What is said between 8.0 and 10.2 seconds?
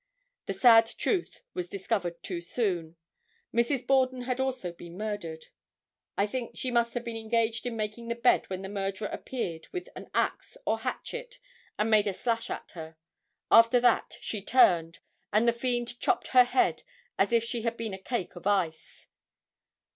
the bed when the murderer appeared with an